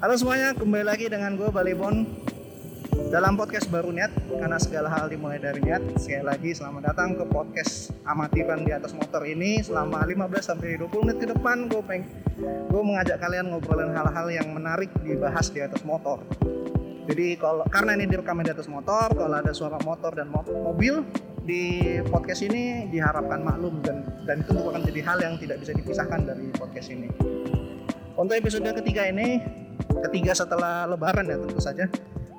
[0.00, 2.08] Halo semuanya, kembali lagi dengan gue Balibon
[3.12, 6.00] dalam podcast baru niat karena segala hal dimulai dari niat.
[6.00, 11.04] Sekali lagi selamat datang ke podcast amatiran di atas motor ini selama 15 sampai 20
[11.04, 12.08] menit ke depan gue peng
[12.72, 16.24] gue mengajak kalian ngobrolin hal-hal yang menarik dibahas di atas motor.
[17.04, 21.04] Jadi kalau karena ini direkam di atas motor, kalau ada suara motor dan mobil
[21.44, 26.24] di podcast ini diharapkan maklum dan dan itu bukan jadi hal yang tidak bisa dipisahkan
[26.24, 27.12] dari podcast ini.
[28.16, 29.59] Untuk episode ketiga ini
[30.08, 31.86] ketiga setelah lebaran ya tentu saja.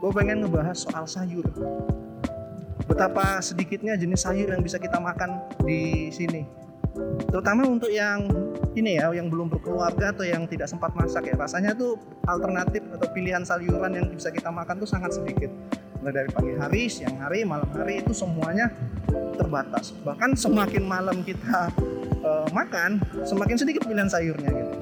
[0.01, 1.45] Gue pengen ngebahas soal sayur.
[2.89, 6.43] Betapa sedikitnya jenis sayur yang bisa kita makan di sini.
[7.29, 8.27] Terutama untuk yang
[8.75, 11.35] ini ya yang belum berkeluarga atau yang tidak sempat masak ya.
[11.37, 11.95] Rasanya tuh
[12.27, 15.53] alternatif atau pilihan sayuran yang bisa kita makan tuh sangat sedikit.
[16.01, 18.73] Mulai dari pagi hari, siang hari, malam hari itu semuanya
[19.37, 19.93] terbatas.
[20.01, 21.69] Bahkan semakin malam kita
[22.25, 24.80] uh, makan semakin sedikit pilihan sayurnya gitu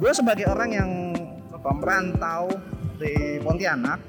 [0.00, 0.90] gue sebagai orang yang
[1.60, 2.48] merantau
[2.96, 4.00] di Pontianak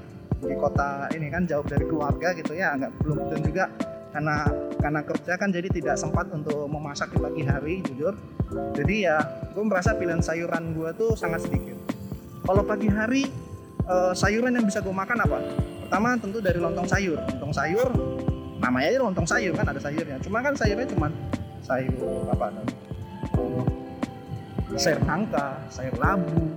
[0.42, 3.66] di kota ini kan jauh dari keluarga gitu ya nggak belum dan juga.
[4.12, 4.44] Karena
[4.80, 8.16] karena kerja kan jadi tidak sempat untuk memasak di pagi hari jujur.
[8.76, 9.20] Jadi ya
[9.52, 11.76] gue merasa pilihan sayuran gue tuh sangat sedikit.
[12.44, 13.28] Kalau pagi hari
[13.88, 15.40] eh, sayuran yang bisa gue makan apa?
[15.88, 17.20] Pertama tentu dari lontong sayur.
[17.36, 17.88] Lontong sayur
[18.64, 20.20] namanya aja lontong sayur kan ada sayurnya.
[20.24, 21.08] Cuma kan sayurnya cuma
[21.64, 23.71] sayur apa namanya
[24.80, 26.48] sayur nangka, sayur labu,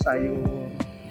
[0.00, 0.68] sayur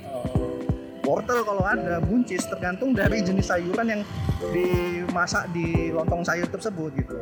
[0.09, 0.57] uh,
[1.05, 4.01] wortel kalau ada, buncis tergantung dari jenis sayuran yang
[4.49, 7.17] dimasak di lontong sayur tersebut gitu.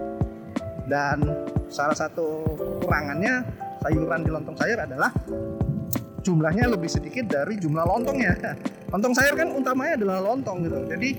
[0.88, 1.24] Dan
[1.72, 3.44] salah satu kekurangannya
[3.84, 5.12] sayuran di lontong sayur adalah
[6.22, 8.38] jumlahnya lebih sedikit dari jumlah lontongnya.
[8.94, 10.84] Lontong sayur kan utamanya adalah lontong gitu.
[10.86, 11.10] Jadi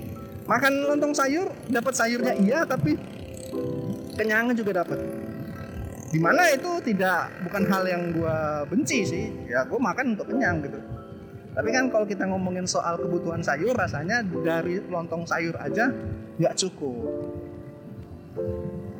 [0.45, 2.95] makan lontong sayur dapat sayurnya iya tapi
[4.13, 5.22] kenyangnya juga dapat
[6.13, 8.37] di mana itu tidak bukan hal yang gue
[8.69, 9.25] benci sih.
[9.49, 10.77] Ya gue makan untuk kenyang gitu.
[11.57, 15.89] Tapi kan kalau kita ngomongin soal kebutuhan sayur rasanya dari lontong sayur aja
[16.37, 17.01] nggak cukup.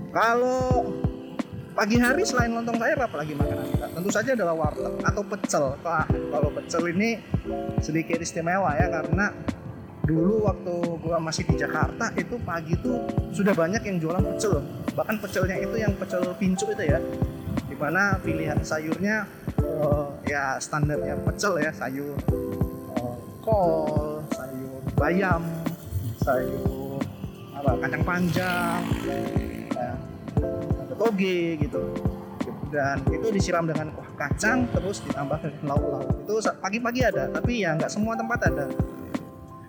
[0.10, 0.90] Kalau
[1.78, 3.88] pagi hari selain lontong sayur apa lagi makanan kita?
[3.94, 5.66] Tentu saja adalah warteg atau pecel.
[6.34, 7.22] Kalau pecel ini
[7.78, 9.30] sedikit istimewa ya karena
[10.02, 15.18] dulu waktu gua masih di Jakarta itu pagi tuh sudah banyak yang jualan pecel bahkan
[15.18, 17.00] pecelnya itu yang pecel pincuk itu ya.
[17.70, 19.26] Di mana pilihan sayurnya
[19.62, 22.14] uh, ya standarnya pecel ya sayur
[22.98, 25.42] uh, kol sayur bayam
[26.22, 27.02] sayur
[27.58, 29.92] apa kacang panjang ya,
[30.86, 31.82] ada toge gitu.
[32.74, 36.10] Dan itu disiram dengan kuah kacang terus ditambah lauk-lauk.
[36.26, 38.66] Itu pagi-pagi ada tapi ya nggak semua tempat ada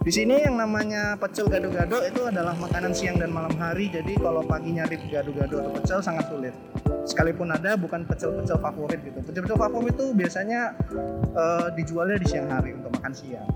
[0.04, 3.88] di sini yang namanya pecel gado-gado itu adalah makanan siang dan malam hari.
[3.88, 6.52] Jadi kalau pagi nyari gado-gado atau pecel sangat sulit.
[7.08, 9.24] Sekalipun ada bukan pecel-pecel favorit gitu.
[9.24, 10.76] Pecel-pecel favorit itu biasanya
[11.32, 13.48] uh, dijualnya di siang hari untuk makan siang.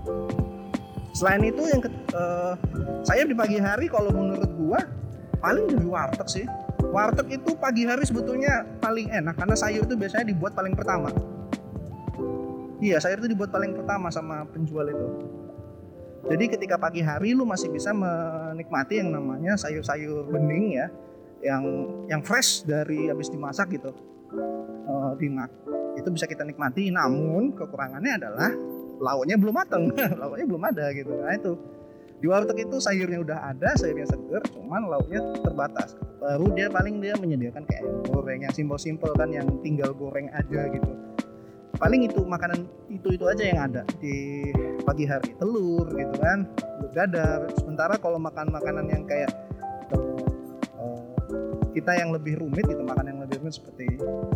[1.13, 1.85] Selain itu yang
[2.17, 2.57] uh,
[3.05, 4.81] saya di pagi hari kalau menurut gua
[5.45, 6.45] paling dari warteg sih.
[6.89, 11.13] Warteg itu pagi hari sebetulnya paling enak karena sayur itu biasanya dibuat paling pertama.
[12.81, 15.37] Iya, sayur itu dibuat paling pertama sama penjual itu
[16.27, 20.87] jadi ketika pagi hari lu masih bisa menikmati yang namanya sayur-sayur bening ya,
[21.39, 21.63] yang
[22.11, 23.95] yang fresh dari habis dimasak gitu.
[24.89, 25.49] Uh, dimak
[25.95, 26.91] itu bisa kita nikmati.
[26.91, 28.51] Namun kekurangannya adalah
[28.99, 31.11] lauknya belum matang, lauknya belum ada gitu.
[31.15, 31.53] Nah itu
[32.19, 35.95] di warteg itu sayurnya udah ada, sayurnya seger, cuman lauknya terbatas.
[36.19, 41.08] Baru dia paling dia menyediakan kayak goreng yang simpel-simpel kan, yang tinggal goreng aja gitu
[41.79, 44.51] paling itu makanan itu itu aja yang ada di
[44.83, 45.31] pagi hari.
[45.39, 47.47] Telur gitu kan telur dadar.
[47.57, 49.31] Sementara kalau makan makanan yang kayak
[49.95, 51.15] uh,
[51.71, 53.87] kita yang lebih rumit gitu makan yang lebih rumit seperti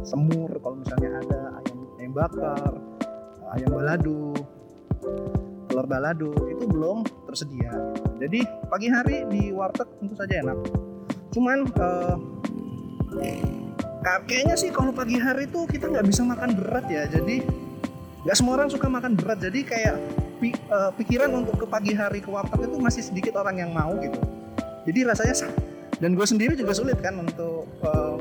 [0.07, 2.73] semur kalau misalnya ada ayam ayam bakar
[3.53, 4.33] ayam balado
[5.67, 7.75] telur balado itu belum tersedia.
[8.23, 10.57] Jadi pagi hari di warteg tentu saja enak.
[11.33, 12.15] Cuman uh,
[14.03, 17.43] kayaknya sih kalau pagi hari tuh kita nggak bisa makan berat ya jadi
[18.23, 19.95] nggak semua orang suka makan berat jadi kayak
[20.43, 23.95] pi, uh, pikiran untuk ke pagi hari ke warteg itu masih sedikit orang yang mau
[24.03, 24.19] gitu.
[24.83, 25.51] Jadi rasanya sah.
[26.03, 28.19] Dan gue sendiri juga sulit kan untuk uh,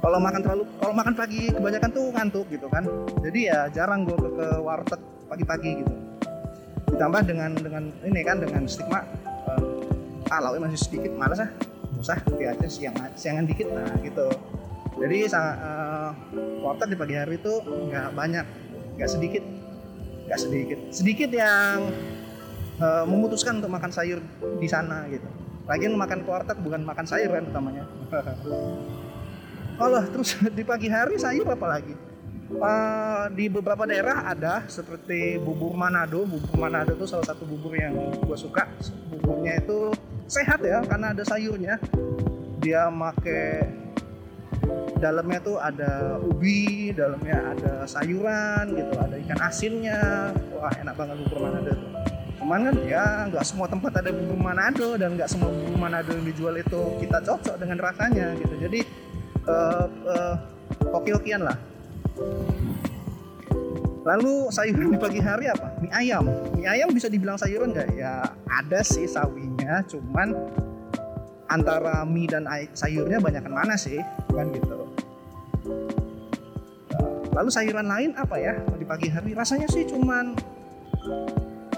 [0.00, 2.88] kalau makan terlalu kalau makan pagi kebanyakan tuh ngantuk gitu kan.
[3.20, 5.94] Jadi ya jarang gue ke, ke warteg pagi-pagi gitu.
[6.96, 9.04] Ditambah dengan dengan ini kan dengan stigma
[9.52, 11.50] uh, ah lauknya masih sedikit malas ah.
[11.98, 14.30] Usah nanti aja siang siangan dikit nah gitu
[14.98, 16.10] jadi uh,
[16.66, 18.46] warteg di pagi hari itu nggak banyak
[18.98, 19.44] nggak sedikit
[20.28, 20.78] nggak sedikit.
[20.92, 21.88] Sedikit yang
[22.82, 24.20] uh, memutuskan untuk makan sayur
[24.60, 25.24] di sana gitu.
[25.64, 27.84] Lagian makan warteg bukan makan sayur kan utamanya.
[29.82, 31.94] Allah terus di pagi hari sayur apa lagi?
[32.48, 36.26] Uh, di beberapa daerah ada seperti bubur Manado.
[36.26, 38.68] Bubur Manado itu salah satu bubur yang gue suka.
[39.14, 39.92] Buburnya itu
[40.28, 41.80] sehat ya karena ada sayurnya.
[42.58, 43.64] Dia make
[44.98, 51.38] dalamnya tuh ada ubi dalamnya ada sayuran gitu ada ikan asinnya wah enak banget bubur
[51.46, 51.90] Manado tuh
[52.38, 56.26] cuman kan ya nggak semua tempat ada bubur Manado dan nggak semua bubur Manado yang
[56.26, 58.80] dijual itu kita cocok dengan rasanya gitu jadi
[59.46, 60.34] uh, uh,
[60.90, 61.56] hoki-hokian lah
[64.08, 65.68] Lalu sayuran di pagi hari apa?
[65.84, 66.24] Mie ayam.
[66.56, 67.92] Mie ayam bisa dibilang sayuran nggak?
[67.92, 70.32] Ya ada sih sawinya, cuman
[71.48, 72.44] antara mie dan
[72.76, 74.00] sayurnya banyakkan mana sih?
[74.30, 74.88] Kan gitu.
[77.32, 79.32] Lalu sayuran lain apa ya di pagi hari?
[79.32, 80.36] Rasanya sih cuman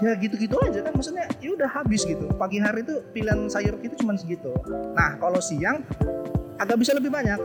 [0.01, 3.93] ya gitu-gitu aja kan maksudnya ya udah habis gitu pagi hari itu pilihan sayur itu
[4.01, 4.49] cuma segitu
[4.97, 5.85] nah kalau siang
[6.57, 7.37] agak bisa lebih banyak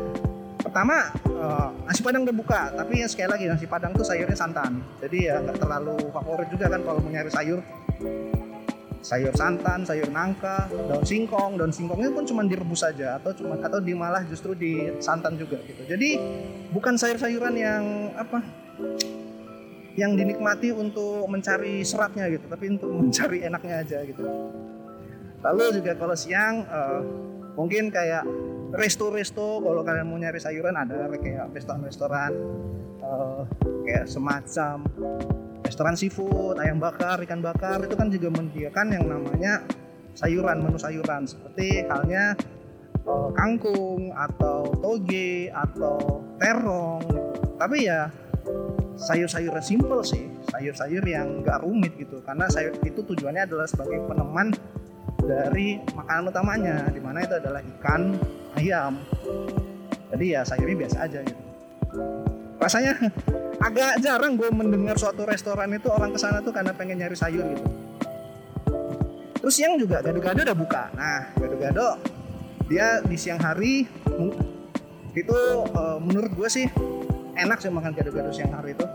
[0.64, 4.80] pertama uh, nasi padang udah buka tapi ya sekali lagi nasi padang tuh sayurnya santan
[5.04, 7.60] jadi ya nggak terlalu favorit juga kan kalau mau nyari sayur
[9.06, 13.78] sayur santan sayur nangka daun singkong daun singkongnya pun cuma direbus saja atau cuma atau
[13.78, 15.86] di malah justru di santan juga gitu.
[15.86, 16.18] Jadi
[16.74, 18.42] bukan sayur-sayuran yang apa
[19.94, 24.26] yang dinikmati untuk mencari seratnya gitu tapi untuk mencari enaknya aja gitu.
[25.46, 27.00] Lalu juga kalau siang uh,
[27.54, 28.26] mungkin kayak
[28.74, 32.34] resto-resto kalau kalian mau nyari sayuran ada kayak restoran-restoran
[33.06, 33.46] uh,
[33.86, 34.82] kayak semacam
[35.66, 39.66] restoran seafood ayam bakar ikan bakar itu kan juga menyediakan yang namanya
[40.14, 41.26] sayuran menu sayuran.
[41.26, 42.38] Seperti halnya
[43.04, 47.04] uh, kangkung atau toge atau terong.
[47.58, 48.08] Tapi ya
[48.96, 50.24] sayur-sayurnya simple sih.
[50.54, 52.22] Sayur-sayur yang gak rumit gitu.
[52.22, 54.54] Karena sayur itu tujuannya adalah sebagai peneman
[55.20, 58.14] dari makanan utamanya di mana itu adalah ikan
[58.56, 59.02] ayam.
[60.14, 61.42] Jadi ya sayurnya biasa aja gitu.
[62.56, 62.94] Rasanya
[63.60, 67.44] agak jarang gue mendengar suatu restoran itu orang ke sana tuh karena pengen nyari sayur
[67.44, 67.64] gitu.
[69.40, 70.82] Terus siang juga gado-gado udah buka.
[70.96, 72.00] Nah gado-gado
[72.66, 73.86] dia di siang hari
[75.16, 75.38] itu
[75.72, 76.66] uh, menurut gue sih
[77.36, 78.86] enak sih makan gado-gado siang hari itu.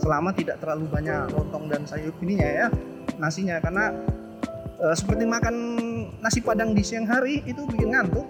[0.00, 2.66] Selama tidak terlalu banyak lontong dan sayur ininya ya
[3.20, 3.60] nasinya.
[3.60, 3.92] Karena
[4.80, 5.54] e, seperti makan
[6.24, 8.24] nasi padang di siang hari itu bikin ngantuk.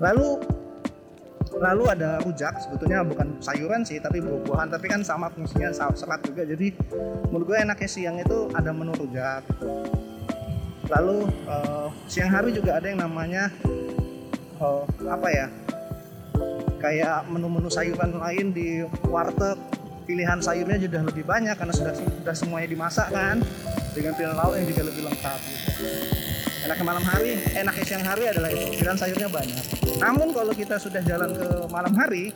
[0.00, 0.40] Lalu
[1.58, 4.70] lalu ada rujak sebetulnya bukan sayuran sih tapi buah-buahan.
[4.70, 6.46] Tapi kan sama fungsinya serat juga.
[6.46, 6.74] Jadi
[7.30, 9.42] menurut gue enaknya siang itu ada menu rujak.
[10.88, 13.52] Lalu uh, siang hari juga ada yang namanya
[14.62, 15.46] uh, apa ya
[16.78, 19.58] kayak menu-menu sayuran lain di warteg.
[20.08, 23.44] Pilihan sayurnya sudah lebih banyak karena sudah sudah semuanya dimasak kan
[23.92, 26.37] dengan pilihan lauk yang juga lebih lengkap gitu.
[26.64, 28.64] Enaknya malam hari enaknya siang hari adalah itu.
[28.78, 29.64] Pilihan sayurnya banyak.
[29.98, 32.34] Namun kalau kita sudah jalan ke malam hari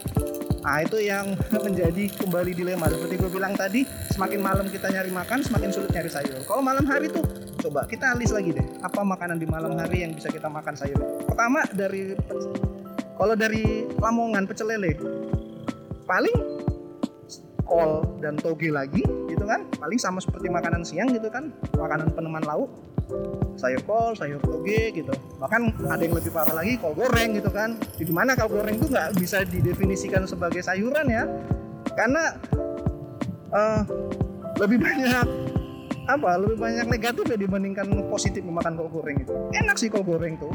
[0.62, 1.34] Nah itu yang
[1.66, 2.86] menjadi kembali dilema.
[2.86, 3.82] Seperti gue bilang tadi
[4.14, 6.38] Semakin malam kita nyari makan Semakin sulit nyari sayur.
[6.46, 7.26] Kalau malam hari tuh
[7.62, 8.66] Coba kita list lagi deh.
[8.82, 10.98] Apa makanan di malam hari yang bisa kita makan sayur?
[11.22, 12.18] Pertama dari
[13.14, 14.98] kalau dari Lamongan pecel lele
[16.10, 16.34] paling
[17.62, 19.62] kol dan toge lagi gitu kan?
[19.78, 21.54] Paling sama seperti makanan siang gitu kan?
[21.78, 22.66] Makanan peneman lauk
[23.56, 25.12] sayur kol sayur toge gitu.
[25.38, 27.78] Bahkan ada yang lebih parah lagi kol goreng gitu kan.
[27.96, 31.24] Di mana kol goreng itu nggak bisa didefinisikan sebagai sayuran ya?
[31.94, 32.34] Karena
[33.52, 33.82] uh,
[34.58, 35.26] lebih banyak
[36.02, 40.34] apa lebih banyak negatif ya dibandingkan positif memakan kol goreng itu enak sih kol goreng
[40.40, 40.52] tuh.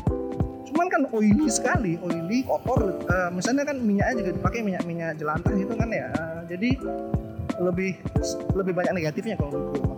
[0.68, 5.56] Cuman kan oily sekali oily kotor uh, misalnya kan minyaknya juga dipakai minyak minyak jelantah
[5.56, 6.12] gitu kan ya.
[6.48, 6.76] Jadi
[7.58, 7.98] lebih
[8.54, 9.97] lebih banyak negatifnya kalau gue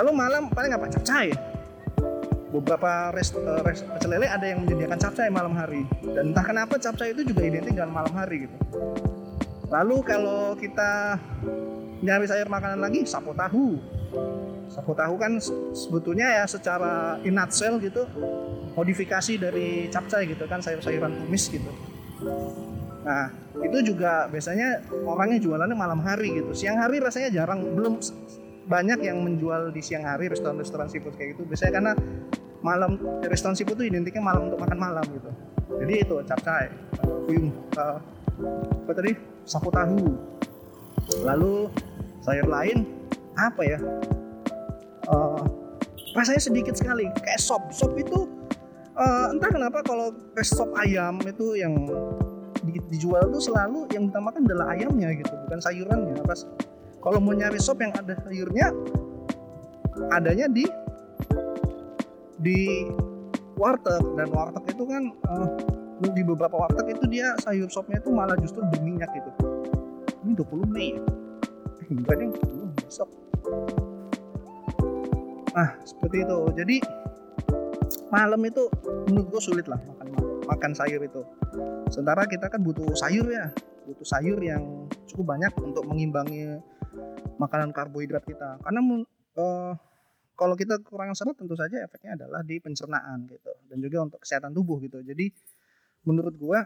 [0.00, 0.88] lalu malam paling apa?
[0.88, 1.28] Capcay.
[2.50, 5.86] Beberapa rest, uh, rest pecel lele ada yang menyediakan capcay malam hari.
[6.02, 8.56] Dan entah kenapa capcay itu juga identik dengan malam hari gitu.
[9.70, 11.20] Lalu kalau kita
[12.02, 13.78] nyari sayur makanan lagi sapo tahu.
[14.66, 15.38] Sapo tahu kan
[15.76, 18.02] sebetulnya ya secara in nutshell gitu
[18.74, 21.70] modifikasi dari capcay gitu kan sayur-sayuran tumis gitu.
[23.06, 23.30] Nah
[23.62, 26.50] itu juga biasanya orangnya jualannya malam hari gitu.
[26.50, 28.02] Siang hari rasanya jarang belum
[28.68, 31.48] banyak yang menjual di siang hari restoran-restoran seafood kayak gitu.
[31.48, 31.92] Biasanya karena
[32.60, 35.30] malam restoran seafood itu identiknya malam untuk makan malam gitu.
[35.80, 36.66] Jadi itu capcay
[37.00, 37.20] uh,
[37.80, 37.98] uh,
[38.84, 39.12] apa tadi?
[39.48, 40.18] Sapu tahu.
[41.24, 41.70] Lalu
[42.20, 42.84] sayur lain
[43.38, 43.78] apa ya?
[45.10, 45.42] Uh,
[46.14, 47.72] rasanya sedikit sekali kayak sop.
[47.72, 48.28] Sop itu
[48.98, 50.12] uh, entah kenapa kalau
[50.44, 51.74] sop ayam itu yang
[52.92, 56.20] dijual tuh selalu yang ditambahkan adalah ayamnya gitu bukan sayurannya.
[56.22, 56.44] Pas
[57.00, 58.72] kalau mau nyari sop yang ada sayurnya
[60.12, 60.64] adanya di
[62.40, 62.88] di
[63.60, 64.00] warteg.
[64.16, 65.48] Dan warteg itu kan uh,
[66.00, 69.30] di beberapa warteg itu dia sayur sopnya itu malah justru berminyak gitu.
[70.24, 71.02] Ini 20 Mei ya
[71.90, 72.32] bukan yang
[72.78, 73.08] besok.
[75.52, 76.38] Nah seperti itu.
[76.54, 76.76] Jadi
[78.10, 78.62] malam itu
[79.10, 80.08] menurut gue sulit lah makan
[80.46, 81.22] makan sayur itu.
[81.90, 83.50] Sementara kita kan butuh sayur ya.
[83.90, 86.62] Butuh sayur yang cukup banyak untuk mengimbangi
[87.40, 88.80] makanan karbohidrat kita karena
[89.40, 89.72] uh,
[90.36, 94.52] kalau kita kurang serat tentu saja efeknya adalah di pencernaan gitu dan juga untuk kesehatan
[94.52, 95.32] tubuh gitu jadi
[96.04, 96.60] menurut gua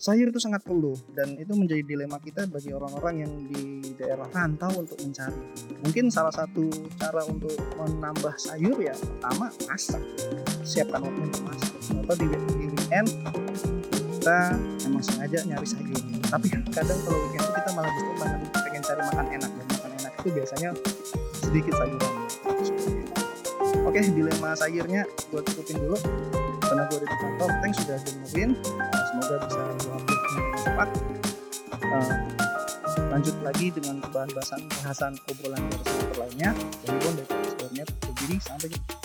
[0.00, 4.72] sayur itu sangat perlu dan itu menjadi dilema kita bagi orang-orang yang di daerah rantau
[4.80, 5.36] untuk mencari.
[5.84, 10.00] Mungkin salah satu cara untuk menambah sayur ya pertama masak.
[10.64, 11.76] Siapkan waktu untuk masak.
[12.00, 13.08] Atau di, di weekend
[14.16, 14.56] kita
[14.88, 16.00] emang sengaja nyari sayur.
[16.32, 18.14] Tapi kadang kalau weekend itu kita malah justru
[18.64, 19.69] pengen, cari makan enak enak
[20.20, 20.70] itu biasanya
[21.40, 22.12] sedikit sayuran.
[23.88, 25.96] Oke, dilema sayurnya gue tutupin dulu.
[26.60, 28.50] Karena gue di kantor thanks sudah dengerin
[29.10, 30.18] semoga bisa mengambil
[30.54, 30.88] cepat
[31.82, 32.14] uh,
[33.10, 36.50] lanjut lagi dengan bahan bahasan bahasan obrolan dari lainnya.
[36.86, 37.88] Dari Bon dari Net
[38.38, 38.99] sampai jumpa